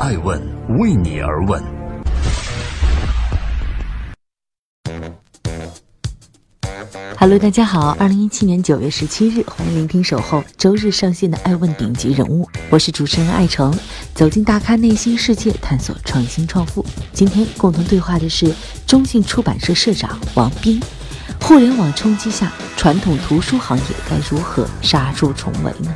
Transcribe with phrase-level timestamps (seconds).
[0.00, 0.40] 爱问
[0.78, 1.62] 为你而问。
[7.18, 13.78] Hello，大家好，二零一七年九月十七日，欢迎聆听守候周日上线的《爱问顶级人物》，我是主持人艾诚，
[14.14, 16.82] 走进大咖内心世界，探索创新创富。
[17.12, 18.50] 今天共同对话的是
[18.86, 20.80] 中信出版社社长王斌。
[21.42, 25.94] 互联网冲击下，传统图书行业该如何杀出重围呢？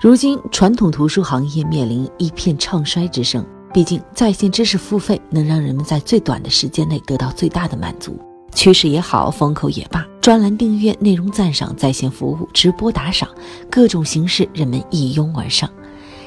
[0.00, 3.44] 如今，传统图书行业面临一片唱衰之声。
[3.74, 8.16] 毕竟，在线知识付费能让人们在最短的时间内得到最大的满足。
[8.54, 13.28] 趋势也好，风口也罢，专栏订阅、内容赞赏、在线服务、直播打赏，
[13.68, 15.68] 各种形式人们一拥而上。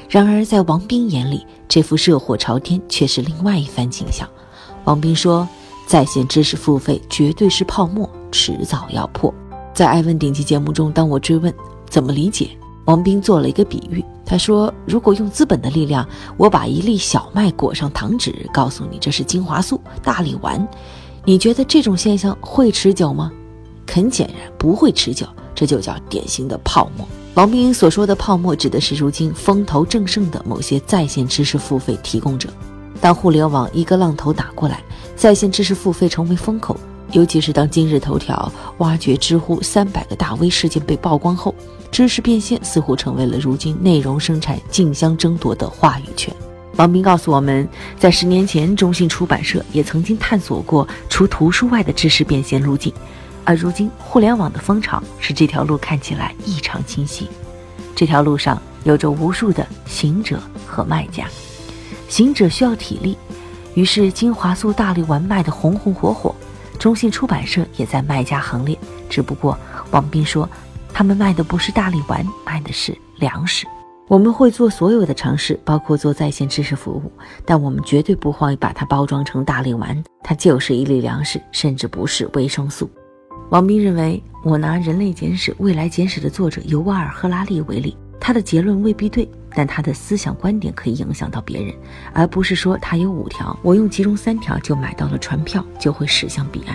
[0.06, 4.28] 然而，在王斌眼里，这幅热火朝天却是另外一番景象。
[4.84, 5.48] 王斌说
[5.88, 9.32] ：“在线知识付费绝对是泡沫，迟早要破。”
[9.72, 11.52] 在艾问顶级节目中，当我追问
[11.88, 12.50] 怎么理解？
[12.84, 20.66] 王斌做了一个比喻，他说：“如果用资本的力量，我把一粒小麦裹上糖纸，告诉你这是精华素、大力丸，
[21.24, 23.30] 你觉得这种现象会持久吗？
[23.86, 32.48] 很显然不会持久，这就叫典型的泡沫。”王斌所说的泡沫，指的是如今风头正盛的某些在线知识付费提供者。
[33.00, 34.82] 当互联网一个浪头打过来，
[35.16, 36.76] 在线知识付费成为风口。
[37.12, 41.54] 尤其是当今日头条挖掘知乎三百个大 V 事件被曝光后，
[41.90, 46.34] 知识变现似乎成为了如今内容生产竞相争夺的话语权。
[46.76, 47.68] 王斌告诉我们，
[47.98, 52.90] 在十年前，中信出版社也曾经探索过除图书外的知识变现路径，
[53.44, 57.28] 而如今互联网的风潮使这条路看起来异常清晰。
[57.94, 61.26] 这条路上有着无数的行者和卖家，
[62.08, 63.18] 行者需要体力，
[63.74, 66.31] 于是精华素大力丸卖得红红火火。
[66.82, 68.76] 中信出版社也在卖家行列，
[69.08, 69.56] 只不过
[69.92, 70.48] 王斌说，
[70.92, 73.68] 他们卖的不是大力丸，卖的是粮食。
[74.08, 77.12] 我们会做所有的尝试，包括做在线知识服务，
[77.46, 82.90] 但我们绝对不会把它包装成大力丸，它就是一粒粮食，甚至不是维生素。
[83.50, 89.28] 王斌认为，我拿《人类简史》《未来简史》的作者尤瓦尔·赫拉利为例，他的结论未必对。
[89.54, 91.74] 但他的思想观点可以影响到别人，
[92.14, 96.74] 而不是说他有五条，我用其中三条就买到了船票，就会驶向彼岸。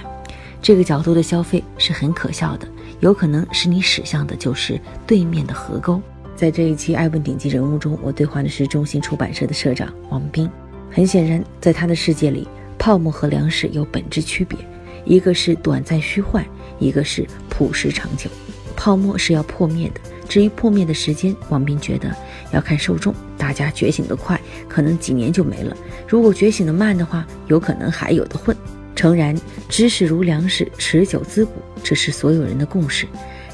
[0.61, 2.67] 这个角度的消费是很可笑的，
[2.99, 5.99] 有可能使你驶向的就是对面的河沟。
[6.35, 10.47] 在这一期《爱问顶级人物》中，我对话的是中信出版社的社长王斌。
[10.91, 12.47] 很显然，在他的世界里，
[12.77, 14.55] 泡沫和粮食有本质区别，
[15.03, 16.45] 一个是短暂虚幻，
[16.77, 18.29] 一个是朴实长久。
[18.75, 20.01] 泡沫是要破灭的。
[20.27, 22.15] 至于破灭的时间，王斌觉得
[22.51, 23.13] 要看受众。
[23.37, 25.75] 大家觉醒的快，可能几年就没了；
[26.07, 28.55] 如果觉醒的慢的话，有可能还有的混。
[28.95, 29.39] 诚然，
[29.69, 31.51] 知识如粮食，持久滋补，
[31.83, 33.07] 这是所有人的共识。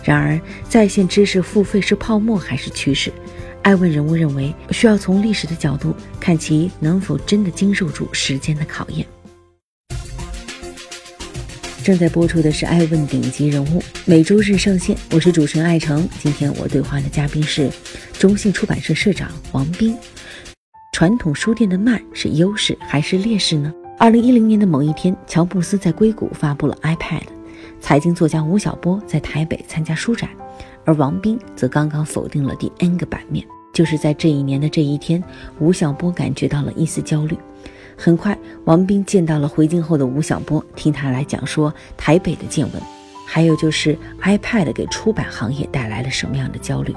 [0.03, 3.12] 然而，在线知识付费是泡沫还是趋势？
[3.62, 9.06] 爱问人物认为，需要从历史的角度看其能否真的经受住时间的考验。
[11.83, 14.95] 正在播出的是《爱问顶级人物》，每周日上线。
[15.11, 16.07] 我是主持人艾诚。
[16.17, 17.69] 今天我对话的嘉宾是
[18.13, 19.94] 中信出版社社长王斌。
[20.94, 23.73] 传统书店的慢是优势还是劣势呢？
[23.99, 27.23] 二零一零年的某一天，乔布斯在硅谷发布了 iPad，
[27.81, 30.29] 财经作家吴晓波在台北参加书展，
[30.85, 33.45] 而王斌则刚刚否定了第 N 个版面。
[33.73, 35.21] 就是在这一年的这一天，
[35.59, 37.38] 吴晓波感觉到了一丝焦虑。
[37.97, 42.81] 很快，王斌见到了回京后的吴晓波，听他来讲说台北的见闻，
[43.25, 46.93] 还有就是 iPad 给出版行业带来了什么样的焦虑。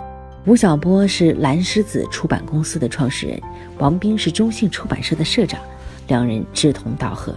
[0.46, 3.40] 吴晓波是蓝狮子出版公司的创始人，
[3.78, 5.60] 王斌是中信出版社的社长，
[6.08, 7.34] 两人志同道合。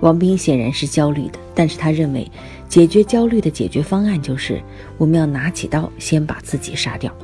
[0.00, 2.30] 王斌显然是焦虑的，但是他认为
[2.68, 4.60] 解决焦虑的解决方案就是
[4.98, 7.14] 我们要拿起刀，先把自己杀掉。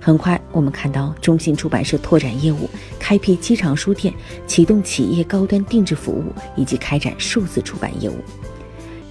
[0.00, 2.70] 很快，我们看到中信出版社拓展业务，
[3.08, 4.12] 开辟机场书店，
[4.46, 6.24] 启动企业高端定制服务，
[6.54, 8.16] 以及开展数字出版业务。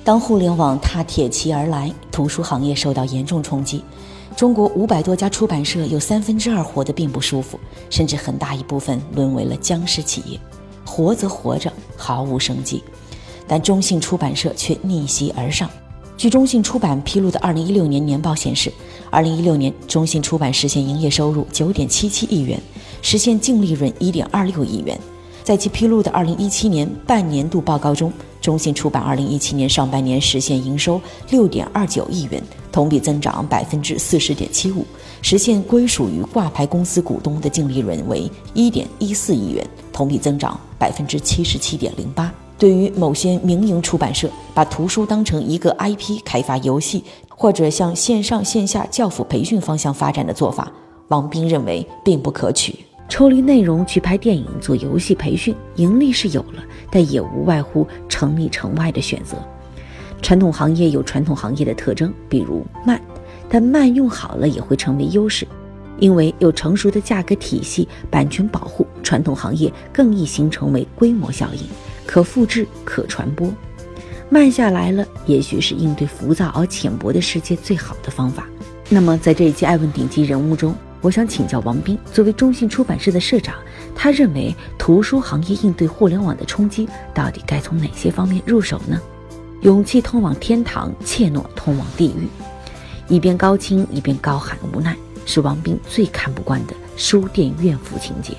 [0.04, 3.84] 当互联网踏铁骑而来，图书行业受到严重冲击。
[4.36, 10.40] 中国五百多家出版社有三分之二活得并不舒服，甚至很大一部分沦为了僵尸企业，
[10.86, 12.84] 活则活着，毫无生机。
[13.48, 15.68] 但中信出版社却逆袭而上。
[16.16, 18.72] 据中信出版披露的二零一六年年报显示，
[19.10, 22.62] 二零一六年中信出版实现营业收入九点七七亿元，
[23.10, 25.00] 实现净利润一点二六亿元。
[25.42, 28.12] 在其披露的二零一七年半年度报告中，
[28.42, 31.00] 中信出版二零一七年上半年实现营收
[31.30, 34.86] 六点二九亿元，同比增长百分之四十点七五，
[35.22, 42.30] 实现归属于挂牌公司股东的净利润为一点一四亿元，同比增长百分之七十七点零八。
[42.58, 50.70] 对于某些民营出版社把图书当成一个 IP 开发游戏，或者向线上线下教辅培训方向发展的做法，
[51.08, 52.76] 王斌认为并不可取。
[53.10, 59.38] 抽离内容去拍电影、做游戏培训，盈利是有了，但也无外乎城里城外的选择。
[60.22, 63.00] 传统行业有传统行业的特征，比如慢，
[63.48, 65.48] 但慢用好了也会成为优势，
[66.00, 71.62] 因为有成熟的价格体系、版权保护，传统行业更易形成为规模效应，
[72.06, 73.52] 可复制、可传播。
[74.30, 78.46] 慢下来了，也许是应对浮躁而浅薄的世界最好的方法。
[78.90, 83.56] 那么，在这一期《爱问顶级人物》中，我想请教王斌，作为中信出版社的社长，
[83.96, 89.00] 他认为图书行业应对互联网的冲击，到底该从哪些方面入手呢？
[89.62, 92.28] 勇气通往天堂，怯懦通往地狱。
[93.08, 94.96] 一边高清一边高喊无奈，
[95.26, 98.34] 是王斌最看不惯的书店怨妇情节。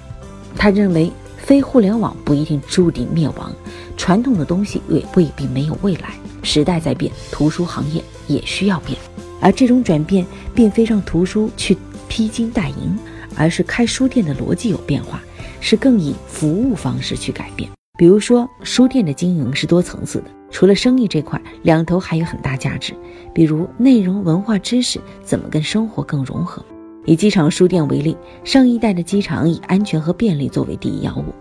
[0.57, 3.53] 他认为，非互联网不一定注定灭亡。
[3.97, 8.99] 传统的东西也未必没有未来，时代在变，图书行业也需要变。
[9.41, 11.77] 而这种转变，并非让图书去
[12.19, 12.99] 披金戴银，
[13.37, 15.23] 而是开书店的逻辑有变化，
[15.61, 17.71] 是更以服务方式去改变。
[17.97, 22.93] 比如说，书店的经营是多层次的，除了生意这块，两头还有很大价值。
[23.33, 26.61] 比如内容、文化、知识怎么跟生活更融合。
[27.05, 31.33] 以机场书店为例，上一代的机场以安全和便利作为第一要务，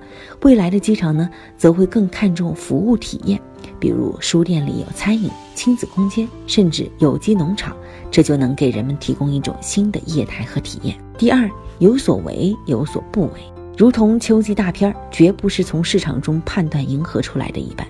[0.44, 1.28] 未来的机场呢，
[1.58, 3.42] 则会更看重服务体验，
[3.80, 7.76] 比如书店里有餐饮、亲子空间，甚至有机农场，
[8.10, 10.98] 这就能给人们提供一种新的业态和体验。
[11.18, 13.42] 第二，有所为有所不为，
[13.78, 17.88] 如同秋季大片儿，绝不是从市场中判断迎合出来的一般，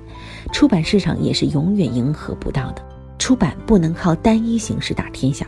[0.52, 2.82] 出版市场也是永远迎合不到的。
[3.18, 5.48] 出版不能靠单一形式打天下。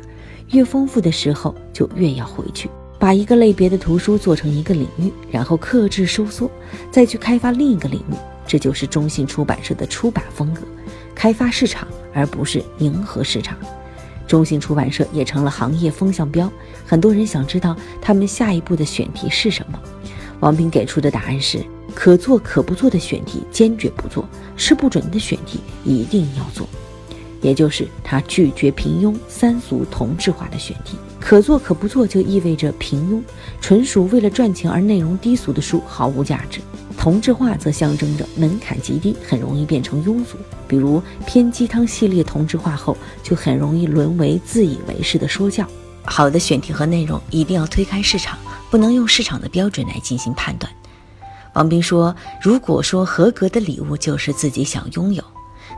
[0.52, 6.50] 越丰富的时候，就越要回去，把一个类别的图书做成一个领域，然后克制收缩，
[6.90, 8.16] 再去开发另一个领域。
[8.50, 10.64] 这就是中信出版社的出版风格，
[11.14, 13.56] 开发市场而不是迎合市场。
[14.26, 16.52] 中信出版社也成了行业风向标，
[16.84, 19.80] 很多人想知道他们下一步的选题是什么。
[20.40, 21.64] 王斌给出的答案是：
[21.94, 26.68] 可做可不做的选题坚决不做，吃不准的选题一定要做。
[27.42, 33.22] 也就是他拒绝平庸、三俗、同质化的选题，可做可不做就意味着平庸，
[33.62, 36.60] 纯属为了赚钱而内容低俗的书毫无价值；
[36.98, 40.38] 同质化则象征着门槛极低，很容易变成庸俗。
[40.68, 45.66] 比如偏鸡汤系列同质化后，就很容易沦为自以为是的说教。
[46.04, 48.38] 好的选题和内容一定要推开市场，
[48.70, 50.72] 不能用市场的标准来进行判断。
[51.54, 55.24] 王斌说：“如果说合格的礼物就是自己想拥有，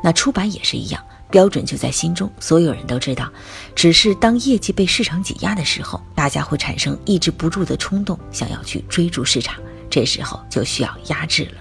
[0.04, 3.28] 那出版也是一样。”标准就在心中，所有人都知道。
[3.74, 9.56] 只是当业绩被市场挤压的时候，大家会产生抑制不住的冲动，想要去追逐市场。
[9.90, 11.54] 这时候就需要压制了。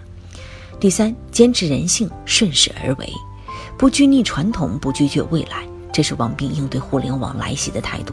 [0.78, 3.12] 第三，坚持人性，顺势而为，
[3.78, 8.12] 不拘泥传统，不拒绝未来，这是王斌应对互联网来袭的态度。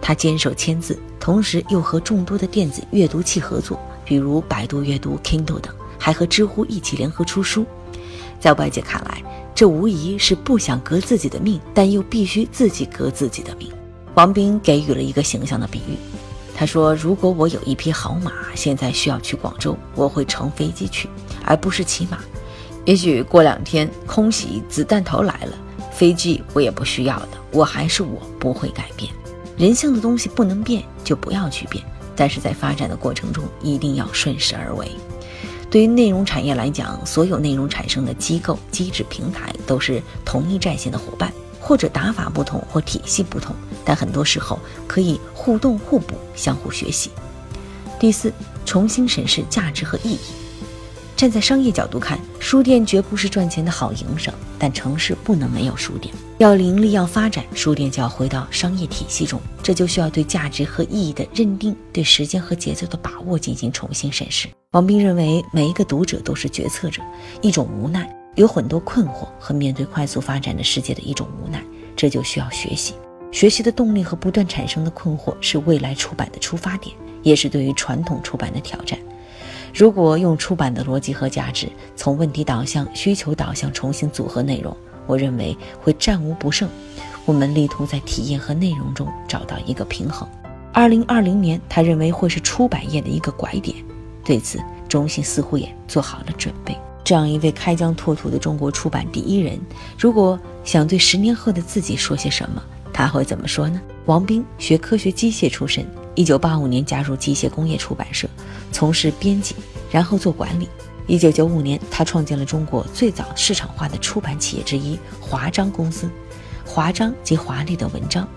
[0.00, 7.66] 他坚守签字，同时又和众多的电子阅读器合作，比如百度阅读、Kindle 等，还和知乎一起联合出书。
[8.40, 9.22] 在外界看来，
[9.54, 13.70] 这无疑是不想革自己的命，但又必须自己革自己的命。
[14.14, 15.96] 王斌给予了一个形象的比喻，
[16.56, 21.08] 他说：“如果我有一匹好马，现在需要去广州，我会乘飞机去，
[21.44, 22.18] 而不是骑马。
[22.84, 25.52] 也许过两天空袭子弹头来了，
[25.92, 29.12] 飞机我也不需要的，我还是我，不会改变。
[29.56, 31.84] 人性的东西不能变，就不要去变。
[32.16, 34.88] 但是在发展的过程中，一定要顺势而为。”
[35.70, 47.10] 对于内容产业来讲，所有内容产生的机构、机制、平台都是同一战线的伙伴，或者打法不同或体系不同，但很多时候可以互动互补、相互学习。
[48.00, 48.32] 第四，
[48.64, 50.18] 重新审视价值和意义。
[51.14, 56.14] 站在商业角度看，书店绝不是赚钱的好营生，但城市不能没有书店。
[56.38, 64.48] 要盈利、要发展，书店就要回到商业体系中，这就需要对价值和意义的认定、对时间和节奏的把握进行重新审视。
[64.72, 67.00] 王斌认为，每一个读者都是决策者，
[67.40, 71.64] 一种无奈，有很多困惑和面对快速发展的世界的一种无奈，
[71.96, 72.92] 这就需要学习。
[73.32, 78.98] 学习的动力和不断产生的困惑是未来出版的出发点，也是对于传统出版的挑战。
[79.72, 86.68] 如果用出版的逻辑和价值，从问题导向、需求导向重新组合内容，我认为会战无不胜。
[87.24, 90.28] 我们力图在体验和内容中找到一个平衡。
[90.74, 93.74] 二零二零年，他认为会是出版业的一个拐点。
[94.28, 94.58] 对此，
[94.90, 96.76] 中信似乎也做好了准备。
[97.02, 99.58] 这样一位开疆拓土的中国出版第一人，
[99.98, 103.80] 如果想对十年后的自己说些什么，他会怎么说呢？
[104.04, 105.82] 王兵学科学机械出身，
[106.14, 108.28] 一九八五年加入机械工业出版社，
[108.70, 109.56] 从事编辑，
[109.90, 110.68] 然后做管理。
[111.06, 116.06] 一九九五年，他创建了中国最早市场化的出版企业之一华章公司。
[116.66, 118.28] 华章即华丽的文章，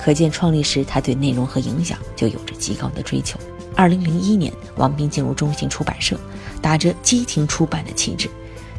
[0.00, 3.36] 可见创立时他对内容和影响就有着极高的追求。
[3.80, 6.14] 二零零一年，王斌进入中信出版社，
[6.60, 8.28] 打着激情出版的旗帜。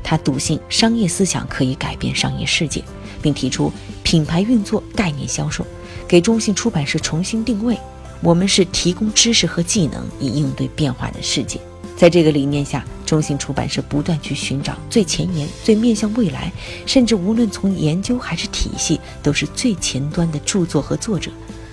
[0.04, 2.84] 他笃信商业思想可以改变商业世界，
[3.20, 5.66] 并提出品牌运作、概念销售，
[6.08, 7.76] 给中信出版社重新定位：
[8.22, 11.60] 我们是提供知识和技能，以应对变化的世界。
[11.98, 16.54] 在这个理念下，中信出版社不断去寻找最前沿、最面向未来，
[16.86, 21.32] 甚至无论从研究还是体系，都是最前端的著作和作者。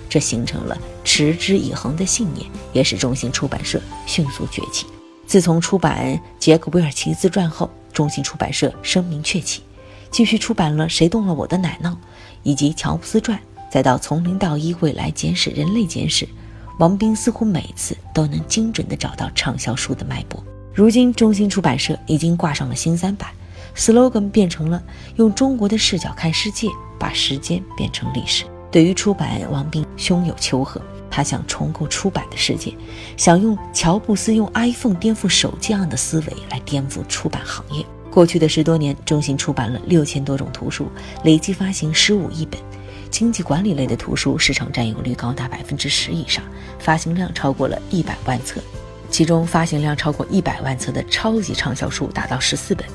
[0.09, 4.87] 这形成了持之以恒的信念，也使中信出版社迅速崛起。
[5.27, 9.61] 自从出版杰克韦尔奇自传后，中信出版社声名鹊起，
[10.09, 11.91] 继续出版了《谁动了我的奶酪》，
[12.41, 13.37] 以及《乔布斯传》，
[13.69, 16.25] 再到《从零到一：未来简史》《人类简史》。
[16.79, 20.43] 王斌似乎每次都能精准地找到畅销书的脉搏。
[20.73, 23.29] 如今，中信出版社已经挂上了新三板
[23.75, 24.81] ，slogan 变成了
[25.17, 28.45] “用中国的视角看世界，把时间变成历史”。
[28.71, 30.81] 对于出版，王斌胸有丘壑。
[31.11, 32.71] 他想重构出版的世界，
[33.17, 37.83] 想用乔布斯用 iPhone 颠覆手机样的思维来颠覆出版行业。
[38.11, 40.87] 过去的十多年，中信出版了六千多种图书，
[41.23, 42.59] 累计发行十五亿本。
[43.09, 46.43] 经济管理类的图书市场占有率高达百分之十以上，
[46.77, 48.61] 发行量超过了一百万册，
[49.09, 52.85] 其中发行量超过一百万册的超级畅销书达到十四本。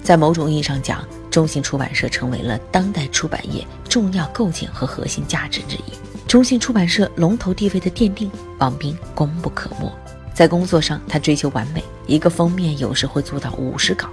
[0.00, 1.04] 在某种意义上讲，
[1.38, 5.92] 中信出版社成为了当代出版业重要构建和核心价值之一。
[6.26, 8.28] 中信出版社龙头地位的奠定，
[8.58, 9.88] 王斌功不可没。
[10.34, 14.08] 在工作上，他追求完美，一个封面有时会做到五十稿。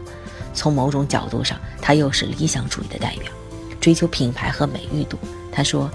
[0.54, 3.32] 从某种角度上，他又是理想主义的代表。
[3.82, 5.18] 追求品牌和美誉度，
[5.52, 5.90] 他说：“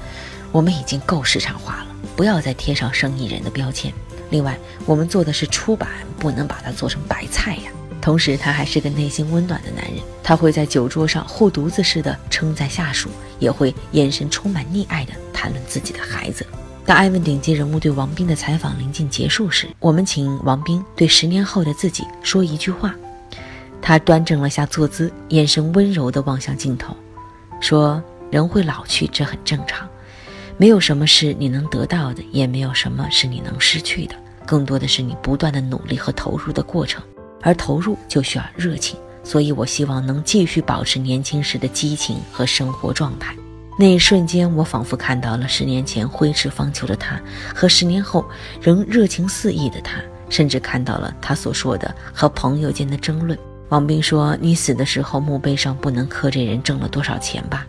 [0.50, 3.92] 我们已经够市场化了，不要再贴上生意人的标签。
[4.30, 7.70] 另外，我们做的是出版，不能把它做成白菜呀。”
[8.00, 16.46] 同时，他还是个内心温暖的男人，他会在酒桌上护犊子似的称赞下属，也会眼神充满溺爱的谈论自己的孩子。
[16.86, 22.94] 当艾问顶级人物对王斌的采访临近结束时，我们请王斌对十年后的自己说一句话。
[23.82, 26.96] 他端正了下坐姿，眼神温柔地望向镜头。
[27.60, 29.88] 说人会老去，这很正常。
[30.56, 34.14] 没有什么是你能得到的，也没有什么是你能失去的。
[34.46, 37.02] 更多的是你不断的努力和投入的过程，
[37.40, 38.98] 而投入就需要热情。
[39.22, 43.34] 所以我希望能继续保持年轻时的激情和生活状态。
[43.78, 47.20] 那一瞬间，我仿佛看到了十年前挥斥方遒的他，
[47.54, 48.24] 和十年后
[48.60, 53.38] 仍热情四溢的他，甚至看到了他所说的和朋友间的争论。
[53.68, 57.66] 王斌说：“你死的时候，墓碑上不能刻这人挣了多少钱吧？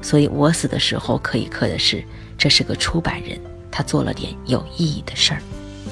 [0.00, 2.04] 所以我死的时候可以刻的是，
[2.38, 3.38] 这是个出版人，
[3.70, 5.42] 他做了点有意义的事儿。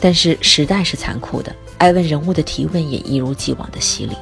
[0.01, 4.15] 但是时代是残酷的，爱问人物的提问也一如既往的犀利。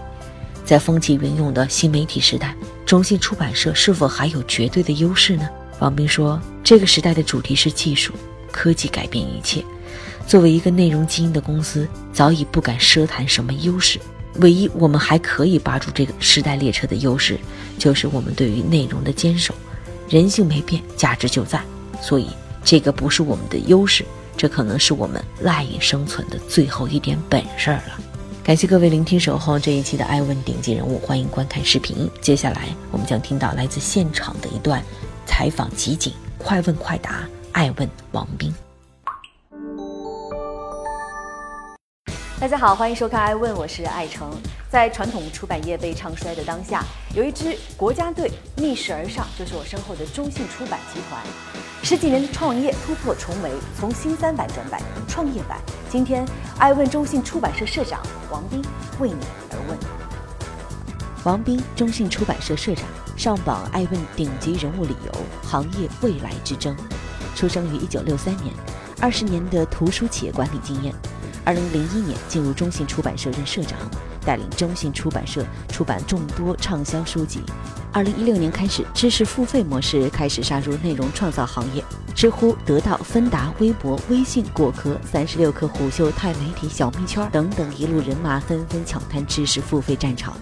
[0.64, 5.48] 在风起云涌的新媒体时代，中信出版社是否还有绝对的优势呢？”
[5.80, 8.12] 王斌说：“这个时代的主题是技术，
[8.50, 9.64] 科技改变一切。
[10.26, 13.98] 作为一个内容基因的公司，早已不敢奢谈什么优势。”
[14.40, 17.38] 唯一我们还可以扒住这个时代列车的优势，
[17.78, 19.54] 就是我们对于内容的坚守。
[20.10, 21.58] 人性没变，价值就在。
[22.02, 22.26] 所以
[22.62, 24.04] 这个不是我们的优势，
[24.36, 28.00] 这可能是我们赖以生存的最后一点本事了。
[28.44, 32.08] 感谢各位聆听守候这一期的《爱问顶级人物》，欢迎观看视频。
[32.20, 34.82] 接下来我们将听到来自现场的一段
[35.24, 38.54] 采访集锦，快问快答，爱问王斌。
[42.38, 44.30] 大家好，欢迎收看《爱问》，我是爱成。
[44.68, 51.22] 在传统出版业被唱衰的当下，有一支国家队逆势而上，就是我身后的中信出版集团。
[51.82, 53.50] 十几年的创业突破重围，
[53.80, 55.58] 从新三板转板创业板。
[55.88, 56.26] 今天，
[56.58, 58.62] 《爱问》中信出版社社长王斌
[59.00, 59.16] 为你
[59.50, 59.78] 而问。
[61.24, 62.84] 王斌，中信出版社社长，
[63.16, 65.12] 上榜《爱问》顶级人物理由：
[65.42, 66.76] 行业未来之争。
[67.34, 68.54] 出生于一九六三年，
[69.00, 70.94] 二十年的图书企业管理经验。
[71.46, 73.78] 二零零一年进入中信出版社任社长，
[74.24, 77.38] 带领中信出版社出版众多畅销书籍。
[77.92, 81.84] 二零一六年开始，知识付费模式开始杀入内容创造行业，
[82.16, 90.36] 知乎、得到、芬达、微博、微信、果壳、三十六氪、虎嗅、钛媒体、小蜜圈等等一路人马纷纷抢滩知识付费战场，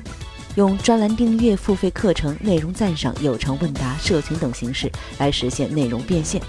[0.54, 6.40] 用专栏订阅、付费课程、内容赞赏、有偿问答、社群等形式来实现内容变现。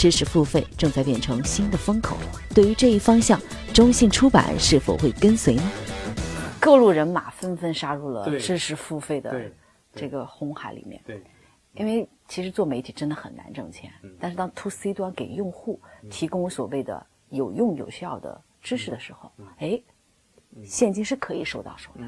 [0.00, 2.16] 知识付费正在变成新的风口，
[2.54, 3.38] 对于这一方向，
[3.74, 5.62] 中信出版是否会跟随呢？
[6.58, 9.52] 各路人马纷纷杀入了知识付费的
[9.92, 11.02] 这个红海里面。
[11.04, 11.22] 对，
[11.74, 15.78] 因为其实做媒体真的很难挣钱，但是当 to C 端给用户
[16.08, 19.78] 提供所谓的有用有效的知识的时候，哎，
[20.64, 22.06] 现金是可以收到手的。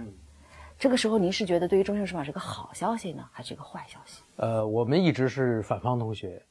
[0.78, 4.22] 这个时候，您是觉得对于中信出版是个好消息呢，还是一个坏消息？
[4.36, 6.42] 呃，我们一直是反方同学。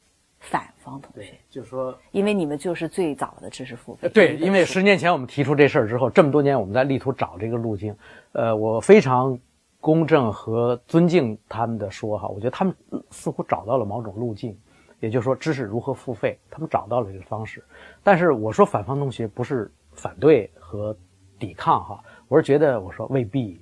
[0.41, 4.09] 反方同学，就是说，因为你们就是最早的知识付费。
[4.09, 7.95] 对，因为十年前我们提出这事儿之后，这么多年我们在力图找这个路径。
[8.31, 9.37] 呃，我非常
[9.79, 12.75] 公正和尊敬他们的说哈，我觉得他们
[13.11, 14.57] 似乎找到了某种路径，
[14.99, 17.63] 也就是说知识如何付费，他们找到了这个方式。
[18.03, 20.97] 但是我说反方同学不是反对和
[21.37, 23.61] 抵抗哈，我是觉得我说未必，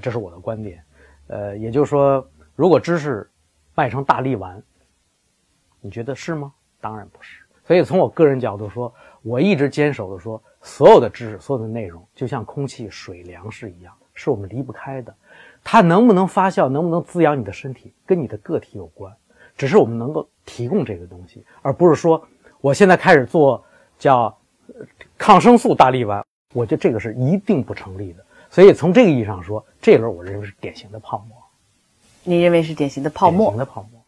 [0.00, 0.82] 这是我的观点。
[1.28, 3.30] 呃，也就是说，如果知识
[3.74, 4.60] 卖成大力丸，
[5.82, 6.50] 你觉得是吗？
[6.80, 7.42] 当然不是。
[7.66, 15.14] 所以从我个人角度说，我一直坚守的说，所有的知识、所有的内容，就像空气、水、粮食一样，是我们离不开的。
[15.62, 19.12] 它能不能发酵，能不能滋养你的身体，跟你的个体有关。
[19.56, 22.26] 只是我们能够提供这个东西，而不是说
[22.60, 23.62] 我现在开始做
[23.98, 24.36] 叫
[25.16, 28.24] 抗生素大力丸，我觉得这个是一定不成立的。
[28.50, 31.36] 所以从这个意义上说，这轮我认为是典型的泡沫。
[32.24, 33.46] 你认为是典型的泡沫？
[33.46, 34.01] 典型的泡沫。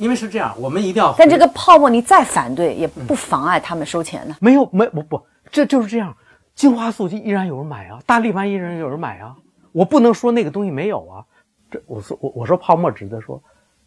[0.00, 1.14] 因为是这样，我们一定要。
[1.18, 4.34] 但这个泡沫你再反对，也不妨碍他们收钱呢。
[4.40, 6.16] 没有，没不不，这就是这样。
[6.54, 9.36] 精华素依然有人买啊，大力丸依然有人买啊。
[9.72, 11.24] 我不能说那个东西没有啊。
[11.70, 13.40] 这我说我我说泡沫，指的说，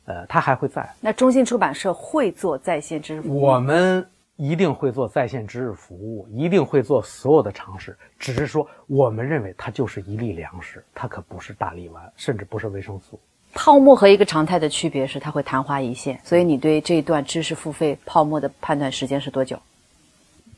[0.06, 0.88] 呃，它还会在。
[1.02, 3.42] 那中信出版社会做在线知识服务？
[3.42, 7.98] 我们一定会做在线知识服务，一定会做所有的尝试。
[8.20, 13.20] 只是说，我们认为它就是一粒粮食，它可不是大力丸，甚至不是维生素。
[13.54, 16.20] 泡沫和一个常态的区别是，它会昙花一现。
[16.24, 19.58] 所以你对这一段知识付费泡沫的判断时间是多久？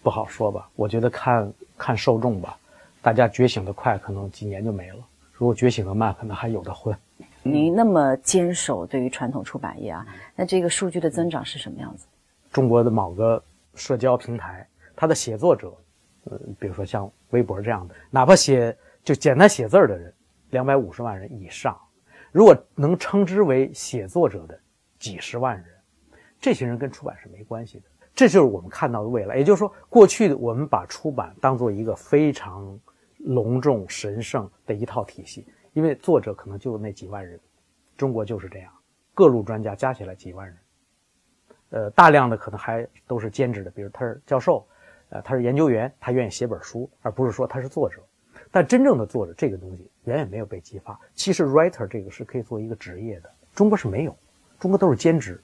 [0.01, 0.69] 不好说吧。
[0.75, 2.57] 我觉得看看受众吧。
[3.01, 4.97] 大家觉醒的快，可能几年就没了；
[5.33, 6.95] 如果觉醒的慢，可能还有的混。
[7.43, 10.03] 您那么坚守对于传统出版业啊，
[10.35, 12.07] 那这个数据的增长是什么样子？
[12.51, 13.43] 中国的某个
[13.75, 15.71] 社交平台，它的写作者，
[16.23, 20.11] 呃，比如说像微博这样的，哪怕写就简单写字儿的人，
[20.49, 21.77] 两百五十万人以上。
[22.35, 24.59] 如果能称之为写作者的
[24.99, 25.65] 几十万人，
[26.37, 27.85] 这些人跟出版是没关系的。
[28.13, 29.37] 这就是我们看到的未来。
[29.37, 32.77] 也就是说，过去的我们把出版当做一个非常
[33.19, 37.39] 隆重神圣的一套体系，因为作者可能就那几万人，
[37.95, 38.69] 中国就是这样，
[39.13, 40.57] 各路专家加起来几万人，
[41.69, 44.67] 呃，大量的可能还都是兼职的，比如他是教授，
[45.07, 48.03] 呃，他是研究员，他愿意写本书，而不是说他是作者。
[48.51, 50.99] 但真正的作者这个东西远远没有被激发。
[51.13, 54.15] 其实，writer 这个是可以做一个职业的，中国是没有，
[54.59, 55.41] 中国都是兼职。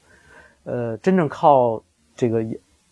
[0.63, 1.83] 呃，真正靠
[2.15, 2.45] 这个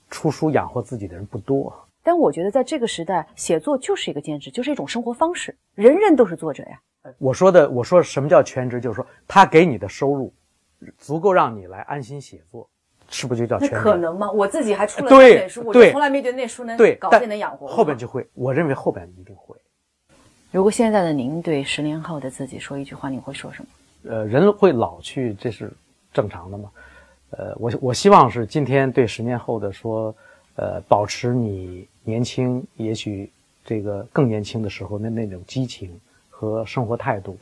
[0.10, 1.74] 出书养活自己的人不多。
[2.02, 5.56] 但我觉得在这个时代，写作就是一个兼职，就是一种生活方式。
[5.76, 6.82] 人人都是作者呀。
[7.18, 10.34] 我说的，我说什么叫全职，就是说他给你的收入
[10.98, 12.68] 足够让你来安心写作，
[13.10, 13.76] 是不是就叫全职？
[13.76, 14.32] 可能吗？
[14.32, 17.68] 我自己还出了那本书，我就从来没觉得那书能对搞定能养活。
[17.68, 19.56] 后边就会，我认为后边一定会。
[20.52, 24.12] 如果现在的您对十年后的自己说一句话，你会说什么？
[24.12, 25.72] 呃，人会老去，这是
[26.12, 26.72] 正常的嘛。
[27.30, 30.14] 呃，我我希望是今天对十年后的说，
[30.56, 33.32] 呃，保持你年轻，也许
[33.64, 36.00] 这个更年轻的时候那那种激情
[36.32, 37.38] 和生活态度。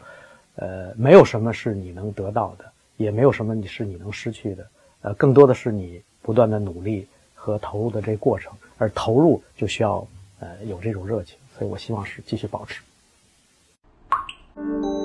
[0.56, 2.65] 呃，没有什么是你能得到的，
[2.98, 4.67] 也没有什么你是你能失去的。
[5.04, 10.06] 呃，更多的是你不断的努力和投入的这过程，而投入就需要
[10.39, 12.82] 呃有这种热情，所以我希望是继续保持。
[14.58, 14.96] Thank you.